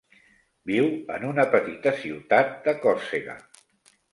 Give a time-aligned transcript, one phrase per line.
[0.69, 3.37] Viu en una petita ciutat de Còrsega.